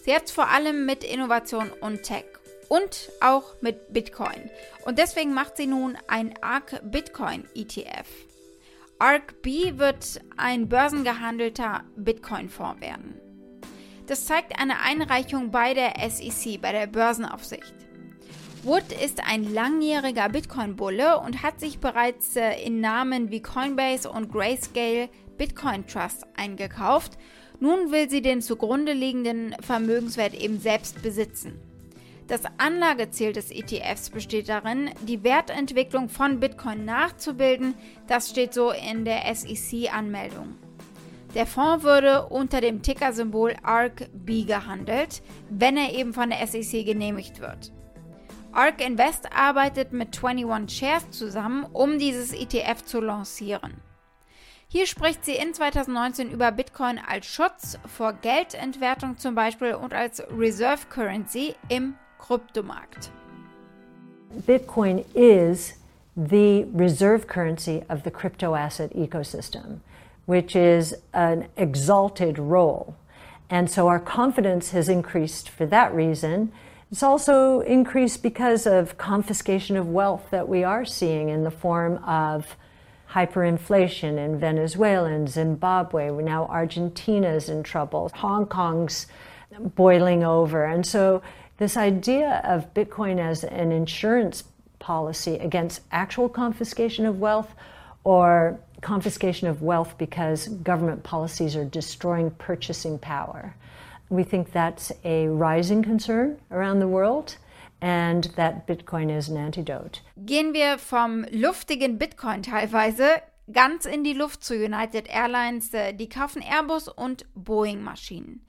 Sie 0.07 0.15
hat 0.15 0.25
es 0.25 0.33
vor 0.33 0.49
allem 0.49 0.87
mit 0.87 1.05
Innovation 1.05 1.71
und 1.83 2.03
Tech 2.03 2.25
und 2.71 3.11
auch 3.21 3.61
mit 3.61 3.93
Bitcoin. 3.93 4.49
Und 4.87 4.99
deswegen 4.99 5.35
macht 5.35 5.59
sie 5.59 5.67
nun 5.67 5.99
ein 6.09 6.33
ARK 6.41 6.81
Bitcoin 6.85 7.45
ETF. 7.55 8.07
ARK 8.99 9.43
B 9.43 9.77
wird 9.77 10.23
ein 10.39 10.71
börsengehandelter 10.71 11.85
Bitcoin-Fonds 11.97 12.81
werden. 12.81 13.21
Das 14.07 14.25
zeigt 14.25 14.59
eine 14.59 14.81
Einreichung 14.81 15.51
bei 15.51 15.75
der 15.75 15.93
SEC, 16.09 16.59
bei 16.63 16.73
der 16.73 16.87
Börsenaufsicht. 16.87 17.76
Wood 18.67 18.91
ist 18.91 19.23
ein 19.25 19.55
langjähriger 19.55 20.29
Bitcoin-Bulle 20.29 21.21
und 21.21 21.45
hat 21.45 21.61
sich 21.61 21.79
bereits 21.79 22.35
äh, 22.35 22.61
in 22.65 22.81
Namen 22.81 23.31
wie 23.31 23.41
Coinbase 23.41 24.11
und 24.11 24.33
Grayscale 24.33 25.09
Bitcoin 25.39 25.87
Trust 25.87 26.27
eingekauft. 26.37 27.17
Nun 27.61 27.93
will 27.93 28.11
sie 28.11 28.23
den 28.23 28.43
zugrunde 28.43 28.93
liegenden 28.93 29.55
Vermögenswert 29.61 30.35
eben 30.35 30.59
selbst 30.59 31.01
besitzen. 31.01 31.61
Das 32.27 32.41
Anlageziel 32.59 33.33
des 33.33 33.53
ETFs 33.53 34.11
besteht 34.11 34.49
darin, 34.49 34.91
die 35.07 35.23
Wertentwicklung 35.23 36.09
von 36.09 36.41
Bitcoin 36.41 36.85
nachzubilden. 36.85 37.75
Das 38.09 38.31
steht 38.31 38.53
so 38.53 38.73
in 38.73 39.05
der 39.05 39.33
SEC-Anmeldung. 39.33 40.57
Der 41.37 41.47
Fonds 41.47 41.85
würde 41.85 42.27
unter 42.27 42.61
dem 42.61 42.83
Tickersymbol 42.83 43.55
ARK-B 43.63 44.43
gehandelt, 44.43 45.23
wenn 45.51 45.77
er 45.77 45.95
eben 45.95 46.13
von 46.13 46.31
der 46.31 46.45
SEC 46.49 46.85
genehmigt 46.85 47.39
wird. 47.41 47.71
ARK 48.57 48.81
Invest 48.81 49.27
arbeitet 49.37 49.93
mit 49.93 50.19
21 50.25 50.79
Shares 50.79 51.11
zusammen, 51.11 51.67
um 51.75 51.99
dieses 51.99 52.33
ETF 52.33 52.87
zu 52.87 53.03
lancieren. 53.03 53.75
Hier 54.67 54.87
spricht 54.87 55.27
sie 55.27 55.35
in 55.35 55.53
2019 55.53 56.31
über 56.31 56.51
Bitcoin 56.53 56.99
als 57.07 57.27
Schutz 57.27 57.79
vor 57.87 58.15
Geldentwertung 58.15 59.19
zum 59.19 59.35
Beispiel 59.35 59.75
und 59.75 59.93
als 59.93 60.23
Reserve 60.35 60.87
Currency 60.89 61.55
im 61.69 61.97
Kryptomarkt. 62.19 63.11
Bitcoin 64.47 65.05
is 65.13 65.75
the 66.15 66.65
reserve 66.75 67.27
currency 67.27 67.83
of 67.91 68.05
the 68.05 68.11
crypto 68.11 68.55
asset 68.55 68.91
ecosystem, 68.95 69.81
which 70.25 70.57
is 70.57 70.97
an 71.13 71.45
exalted 71.57 72.39
role. 72.39 72.95
And 73.51 73.71
so 73.71 73.87
our 73.87 74.01
confidence 74.01 74.73
has 74.73 74.89
increased 74.89 75.51
for 75.51 75.69
that 75.69 75.95
reason. 75.95 76.53
It's 76.93 77.03
also 77.03 77.61
increased 77.61 78.23
because 78.23 78.65
of 78.65 78.97
confiscation 78.97 79.77
of 79.77 79.89
wealth 79.89 80.27
that 80.31 80.49
we 80.49 80.63
are 80.63 80.85
seeing 80.85 81.31
in 81.31 81.43
the 81.43 81.51
form 81.51 81.97
of 82.05 82.57
hyperinflation 83.11 84.19
in 84.19 84.39
Venezuela 84.39 85.11
and 85.11 85.29
Zimbabwe. 85.29 86.11
Now 86.11 86.47
Argentina's 86.47 87.49
in 87.49 87.65
trouble. 87.65 88.11
Hong 88.15 88.47
Kong's 88.47 89.09
boiling 89.59 90.23
over. 90.23 90.65
And 90.65 90.87
so 90.87 91.23
this 91.59 91.77
idea 91.77 92.41
of 92.45 92.73
Bitcoin 92.73 93.19
as 93.19 93.43
an 93.43 93.73
insurance 93.73 94.45
policy 94.79 95.37
against 95.39 95.81
actual 95.91 96.29
confiscation 96.29 97.05
of 97.05 97.19
wealth 97.19 97.53
or 98.05 98.61
confiscation 98.81 99.49
of 99.49 99.61
wealth 99.61 99.99
because 99.99 100.47
government 100.49 101.03
policies 101.03 101.57
are 101.57 101.65
destroying 101.65 102.31
purchasing 102.31 102.97
power. 102.99 103.57
We 104.09 104.25
think 104.25 104.53
that's 104.53 104.93
a 105.05 105.29
rising 105.29 105.83
concern 105.83 106.39
around 106.51 106.81
the 106.81 106.89
world 106.89 107.39
and 107.81 108.31
that 108.37 108.67
Bitcoin 108.67 109.11
is 109.11 109.29
an 109.29 109.37
antidote. 109.37 110.01
Gehen 110.17 110.55
wir 110.55 110.79
vom 110.79 111.25
luftigen 111.31 111.99
Bitcoin 111.99 112.43
teilweise 112.43 113.05
ganz 113.53 113.85
in 113.85 114.05
die 114.05 114.13
Luft 114.13 114.45
zu 114.45 114.55
United 114.55 115.09
Airlines. 115.09 115.73
Äh, 115.75 115.93
Die 115.93 116.09
kaufen 116.09 116.43
Airbus 116.43 116.89
und 116.89 117.27
Boeing-Maschinen. 117.35 118.45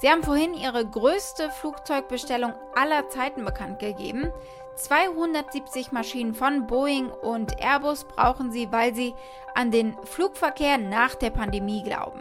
Sie 0.00 0.10
haben 0.10 0.22
vorhin 0.22 0.54
ihre 0.54 0.84
größte 0.84 1.50
Flugzeugbestellung 1.50 2.52
aller 2.74 3.08
Zeiten 3.08 3.44
bekannt 3.44 3.78
gegeben. 3.78 4.30
270 4.76 5.90
Maschinen 5.92 6.34
von 6.34 6.66
Boeing 6.66 7.08
und 7.08 7.58
Airbus 7.60 8.04
brauchen 8.04 8.52
sie, 8.52 8.70
weil 8.70 8.94
sie 8.94 9.14
an 9.54 9.70
den 9.70 9.94
Flugverkehr 10.04 10.76
nach 10.76 11.14
der 11.14 11.30
Pandemie 11.30 11.82
glauben. 11.82 12.20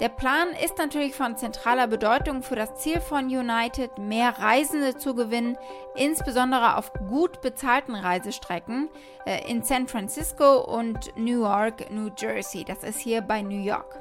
Der 0.00 0.08
Plan 0.08 0.50
ist 0.64 0.78
natürlich 0.78 1.16
von 1.16 1.36
zentraler 1.36 1.88
Bedeutung 1.88 2.44
für 2.44 2.54
das 2.54 2.76
Ziel 2.76 3.00
von 3.00 3.24
United, 3.24 3.98
mehr 3.98 4.38
Reisende 4.38 4.96
zu 4.96 5.16
gewinnen, 5.16 5.58
insbesondere 5.96 6.76
auf 6.76 6.92
gut 7.08 7.40
bezahlten 7.40 7.96
Reisestrecken 7.96 8.90
äh, 9.26 9.50
in 9.50 9.64
San 9.64 9.88
Francisco 9.88 10.60
und 10.60 11.16
Newark, 11.16 11.90
New 11.90 12.10
Jersey. 12.16 12.64
Das 12.64 12.84
ist 12.84 13.00
hier 13.00 13.22
bei 13.22 13.42
New 13.42 13.60
York. 13.60 14.00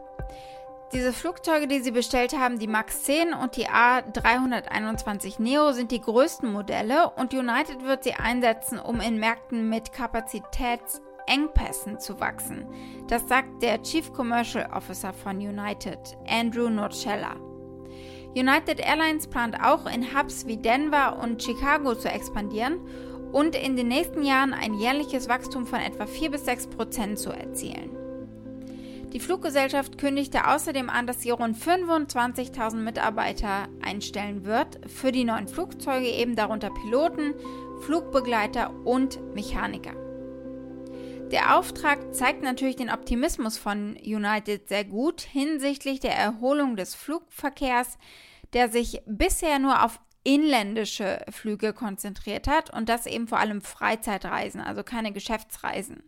Diese 0.94 1.12
Flugzeuge, 1.12 1.68
die 1.68 1.80
sie 1.80 1.92
bestellt 1.92 2.38
haben, 2.38 2.60
die 2.60 2.68
MAX 2.68 3.04
10 3.04 3.34
und 3.34 3.58
die 3.58 3.68
A321 3.68 5.42
Neo, 5.42 5.72
sind 5.72 5.92
die 5.92 6.00
größten 6.00 6.50
Modelle 6.50 7.10
und 7.10 7.34
United 7.34 7.84
wird 7.84 8.04
sie 8.04 8.14
einsetzen, 8.14 8.80
um 8.80 9.02
in 9.02 9.20
Märkten 9.20 9.68
mit 9.68 9.92
Kapazitäts- 9.92 11.02
Engpässen 11.28 12.00
zu 12.00 12.20
wachsen. 12.20 12.66
Das 13.08 13.28
sagt 13.28 13.62
der 13.62 13.82
Chief 13.84 14.12
Commercial 14.14 14.70
Officer 14.74 15.14
von 15.14 15.38
United, 15.38 16.18
Andrew 16.28 16.70
Nocella. 16.70 17.36
United 18.36 18.80
Airlines 18.80 19.28
plant 19.28 19.56
auch 19.64 19.86
in 19.86 20.16
Hubs 20.16 20.46
wie 20.48 20.58
Denver 20.58 21.20
und 21.22 21.42
Chicago 21.42 21.96
zu 21.96 22.10
expandieren 22.10 22.80
und 23.32 23.56
in 23.56 23.76
den 23.76 23.88
nächsten 23.88 24.24
Jahren 24.24 24.54
ein 24.54 24.74
jährliches 24.74 25.28
Wachstum 25.28 25.66
von 25.66 25.80
etwa 25.80 26.06
4 26.06 26.32
bis 26.32 26.46
6 26.46 26.68
Prozent 26.68 27.20
zu 27.20 27.32
erzielen. 27.32 27.92
Die 29.14 29.20
Fluggesellschaft 29.20 29.98
kündigte 29.98 30.48
außerdem 30.48 30.90
an, 30.90 31.08
dass 31.08 31.22
sie 31.22 31.32
rund 31.32 31.58
25.000 31.58 32.76
Mitarbeiter 32.76 33.68
einstellen 33.82 34.46
wird, 34.46 34.80
für 34.88 35.12
die 35.12 35.24
neuen 35.24 35.48
Flugzeuge 35.48 36.08
eben 36.08 36.36
darunter 36.36 36.70
Piloten, 36.70 37.34
Flugbegleiter 37.82 38.74
und 38.86 39.20
Mechaniker. 39.34 40.07
Der 41.32 41.58
Auftrag 41.58 42.16
zeigt 42.16 42.42
natürlich 42.42 42.78
den 42.78 42.90
Optimismus 42.90 43.58
von 43.58 43.98
United 43.98 44.70
sehr 44.70 44.86
gut 44.86 45.22
hinsichtlich 45.22 46.00
der 46.00 46.16
Erholung 46.16 46.78
des 46.78 46.96
Flugverkehrs, 46.96 47.98
der 48.54 48.70
sich 48.70 49.02
bisher 49.06 49.60
nur 49.60 49.84
auf 49.84 50.00
inländische 50.24 51.26
Flüge 51.30 51.74
konzentriert 51.74 52.48
hat 52.48 52.74
und 52.74 52.88
das 52.88 53.06
eben 53.08 53.28
vor 53.28 53.40
allem 53.40 53.62
Freizeitreisen, 53.62 54.62
also 54.62 54.84
keine 54.84 55.12
Geschäftsreisen. 55.12 56.02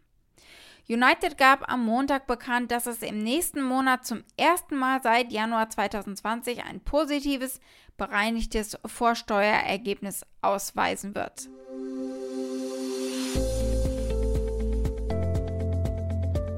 United 0.87 1.37
gab 1.37 1.71
am 1.71 1.85
Montag 1.85 2.25
bekannt, 2.25 2.71
dass 2.71 2.87
es 2.87 3.01
im 3.01 3.19
nächsten 3.19 3.61
Monat 3.61 4.05
zum 4.05 4.23
ersten 4.37 4.75
Mal 4.75 5.03
seit 5.03 5.31
Januar 5.31 5.69
2020 5.69 6.63
ein 6.63 6.79
positives, 6.79 7.59
bereinigtes 7.97 8.77
Vorsteuerergebnis 8.85 10.25
ausweisen 10.41 11.13
wird. 11.13 11.49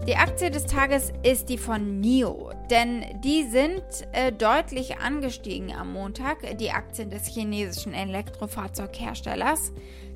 Die 0.08 0.16
Aktie 0.16 0.50
des 0.50 0.66
Tages 0.66 1.14
ist 1.22 1.50
die 1.50 1.60
von 1.60 2.00
NIO, 2.00 2.52
denn 2.72 3.06
die 3.24 3.44
sind 3.44 3.84
äh, 4.14 4.32
deutlich 4.32 4.98
angestiegen 4.98 5.76
am 5.76 5.94
Montag, 5.94 6.58
die 6.58 6.72
Aktien 6.72 7.12
des 7.12 7.28
chinesischen 7.28 7.94
Elektrofahrzeugherstellers. 7.94 9.72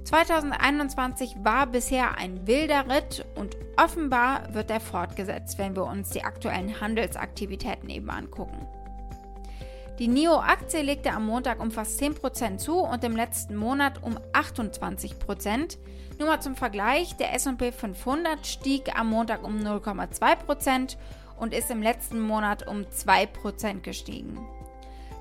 2021 0.05 1.35
war 1.43 1.67
bisher 1.67 2.17
ein 2.17 2.47
wilder 2.47 2.89
Ritt 2.89 3.25
und 3.35 3.57
offenbar 3.77 4.51
wird 4.55 4.71
er 4.71 4.79
fortgesetzt, 4.79 5.59
wenn 5.59 5.75
wir 5.75 5.85
uns 5.85 6.09
die 6.09 6.23
aktuellen 6.23 6.81
Handelsaktivitäten 6.81 7.87
eben 7.91 8.09
angucken. 8.09 8.65
Die 9.99 10.09
NIO-Aktie 10.09 10.81
legte 10.81 11.13
am 11.13 11.25
Montag 11.25 11.61
um 11.61 11.71
fast 11.71 12.01
10% 12.01 12.57
zu 12.57 12.79
und 12.79 13.01
im 13.05 13.15
letzten 13.15 13.55
Monat 13.55 14.03
um 14.03 14.19
28%. 14.33 15.77
Nur 16.19 16.27
mal 16.27 16.41
zum 16.41 16.57
Vergleich, 16.57 17.15
der 17.15 17.31
SP 17.31 17.71
500 17.71 18.45
stieg 18.45 18.97
am 18.99 19.09
Montag 19.09 19.45
um 19.45 19.57
0,2% 19.57 20.97
und 21.39 21.53
ist 21.53 21.71
im 21.71 21.81
letzten 21.81 22.19
Monat 22.19 22.67
um 22.67 22.81
2% 22.81 23.81
gestiegen. 23.81 24.45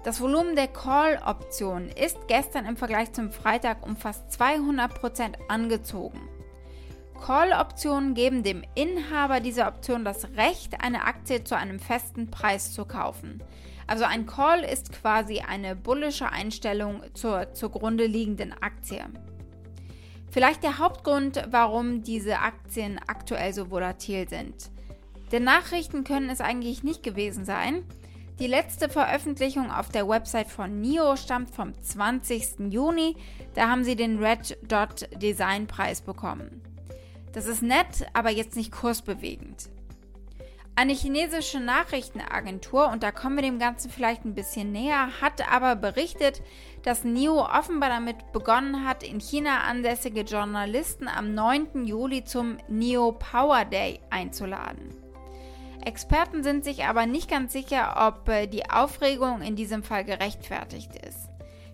Das 0.03 0.21
Volumen 0.21 0.57
der 0.57 0.69
Call-Option 0.69 1.89
ist 1.89 2.19
gestern 2.27 2.67
im 2.67 2.77
Vergleich 2.77 3.13
zum 3.13 3.31
Freitag 3.31 3.87
um 3.87 3.97
fast 3.97 4.29
200% 4.31 5.35
angezogen. 5.49 6.21
Call-Optionen 7.25 8.15
geben 8.15 8.43
dem 8.43 8.65
Inhaber 8.75 9.39
dieser 9.39 9.69
Option 9.69 10.05
das 10.05 10.25
Recht, 10.37 10.83
eine 10.83 11.05
Aktie 11.05 11.45
zu 11.45 11.57
einem 11.57 11.79
festen 11.79 12.31
Preis 12.31 12.75
zu 12.75 12.85
kaufen. 12.85 13.41
Also 13.87 14.05
ein 14.05 14.27
Call 14.27 14.65
ist 14.65 14.93
quasi 14.93 15.41
eine 15.41 15.77
bullische 15.77 16.31
Einstellung 16.31 17.03
zur 17.15 17.53
zugrunde 17.53 18.07
liegenden 18.07 18.53
Aktie. 18.53 19.05
Vielleicht 20.31 20.63
der 20.63 20.79
Hauptgrund, 20.79 21.47
warum 21.51 22.03
diese 22.03 22.41
Aktien 22.41 22.99
aktuell 23.07 23.53
so 23.53 23.71
volatil 23.71 24.29
sind. 24.29 24.71
Denn 25.31 25.45
Nachrichten 25.45 26.05
können 26.05 26.29
es 26.29 26.41
eigentlich 26.41 26.83
nicht 26.83 27.03
gewesen 27.03 27.45
sein. 27.45 27.85
Die 28.41 28.49
letzte 28.49 28.89
Veröffentlichung 28.89 29.71
auf 29.71 29.91
der 29.91 30.09
Website 30.09 30.49
von 30.49 30.81
NIO 30.81 31.15
stammt 31.15 31.51
vom 31.51 31.73
20. 31.81 32.73
Juni. 32.73 33.17
Da 33.55 33.69
haben 33.69 33.85
sie 33.85 33.95
den 33.95 34.19
Red 34.19 34.59
Dot 34.67 35.09
Design 35.23 35.69
Preis 35.69 36.01
bekommen. 36.01 36.61
Das 37.33 37.47
ist 37.47 37.63
nett, 37.63 38.07
aber 38.13 38.31
jetzt 38.31 38.57
nicht 38.57 38.73
kursbewegend. 38.73 39.69
Eine 40.77 40.93
chinesische 40.93 41.61
Nachrichtenagentur, 41.61 42.89
und 42.89 43.05
da 43.05 43.13
kommen 43.13 43.37
wir 43.37 43.43
dem 43.43 43.61
Ganzen 43.61 43.91
vielleicht 43.91 44.25
ein 44.25 44.35
bisschen 44.35 44.73
näher, 44.73 45.21
hat 45.21 45.49
aber 45.53 45.77
berichtet, 45.77 46.43
dass 46.83 47.05
NIO 47.05 47.45
offenbar 47.45 47.91
damit 47.91 48.33
begonnen 48.33 48.85
hat, 48.85 49.05
in 49.05 49.21
China 49.21 49.61
ansässige 49.69 50.23
Journalisten 50.23 51.07
am 51.07 51.33
9. 51.33 51.85
Juli 51.87 52.25
zum 52.25 52.57
NIO 52.69 53.13
Power 53.13 53.65
Day 53.65 54.01
einzuladen. 54.11 54.93
Experten 55.85 56.43
sind 56.43 56.65
sich 56.65 56.85
aber 56.85 57.07
nicht 57.07 57.31
ganz 57.31 57.53
sicher, 57.53 58.09
ob 58.09 58.29
äh, 58.29 58.49
die 58.49 58.69
Aufregung 58.69 59.43
in 59.43 59.55
diesem 59.55 59.85
Fall 59.85 60.05
gerechtfertigt 60.05 60.91
ist. 61.07 61.29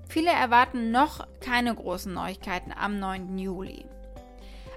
Viele 0.08 0.30
erwarten 0.30 0.90
noch 0.90 1.26
keine 1.40 1.74
großen 1.74 2.12
Neuigkeiten 2.12 2.72
am 2.72 2.98
9. 2.98 3.38
Juli. 3.38 3.86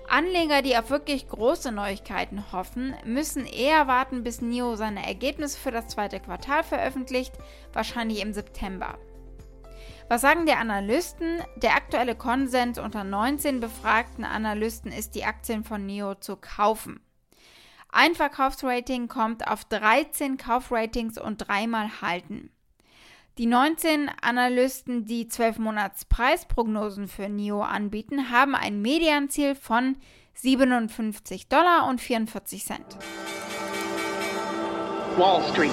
Anleger, 0.09 0.61
die 0.61 0.77
auf 0.77 0.89
wirklich 0.89 1.27
große 1.27 1.71
Neuigkeiten 1.71 2.51
hoffen, 2.51 2.93
müssen 3.05 3.45
eher 3.45 3.87
warten, 3.87 4.23
bis 4.23 4.41
NIO 4.41 4.75
seine 4.75 5.05
Ergebnisse 5.05 5.59
für 5.59 5.71
das 5.71 5.87
zweite 5.87 6.19
Quartal 6.19 6.63
veröffentlicht, 6.63 7.33
wahrscheinlich 7.71 8.21
im 8.21 8.33
September. 8.33 8.97
Was 10.09 10.21
sagen 10.21 10.45
die 10.45 10.53
Analysten? 10.53 11.41
Der 11.55 11.75
aktuelle 11.75 12.15
Konsens 12.15 12.77
unter 12.77 13.03
19 13.03 13.59
befragten 13.59 14.25
Analysten 14.25 14.91
ist, 14.91 15.15
die 15.15 15.23
Aktien 15.23 15.63
von 15.63 15.85
NIO 15.85 16.15
zu 16.15 16.35
kaufen. 16.35 16.99
Ein 17.89 18.15
Verkaufsrating 18.15 19.07
kommt 19.07 19.47
auf 19.47 19.65
13 19.65 20.37
Kaufratings 20.37 21.17
und 21.17 21.47
dreimal 21.47 22.01
halten. 22.01 22.52
Die 23.39 23.47
19 23.47 24.11
Analysten, 24.21 25.05
die 25.05 25.27
12 25.27 25.57
Monats 25.57 26.05
Preisprognosen 26.05 27.07
für 27.07 27.27
NIO 27.27 27.63
anbieten, 27.63 28.29
haben 28.29 28.53
ein 28.53 28.79
Medianziel 28.83 29.55
von 29.55 29.97
57 30.35 31.47
Dollar 31.47 31.87
und 31.89 31.99
44 31.99 32.63
Cent. 32.63 32.85
Wall 35.17 35.41
Street. 35.49 35.71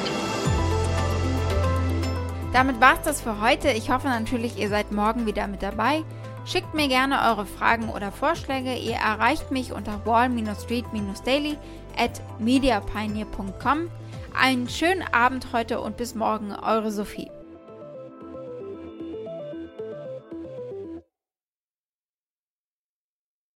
Damit 2.55 2.81
war's 2.81 3.03
das 3.03 3.21
für 3.21 3.43
heute. 3.43 3.69
Ich 3.73 3.91
hoffe 3.91 4.09
natürlich, 4.09 4.57
ihr 4.57 4.71
seid 4.71 4.91
morgen 4.91 5.27
wieder 5.27 5.47
mit 5.47 5.63
dabei. 5.63 6.03
Schickt 6.47 6.73
mir 6.73 6.89
gerne 6.89 7.21
eure 7.29 7.45
Fragen 7.45 7.91
oder 7.91 8.11
Vorschläge. 8.11 8.75
Ihr 8.75 8.97
erreicht 8.97 9.51
mich 9.51 9.75
unter 9.75 10.07
wall-street-daily 10.07 11.59
at 11.99 12.23
mediapioneer.com. 12.39 13.91
Einen 14.35 14.67
schönen 14.71 15.05
Abend 15.13 15.53
heute 15.53 15.83
und 15.83 15.99
bis 15.99 16.15
morgen, 16.15 16.53
eure 16.53 16.91
Sophie. 16.91 17.31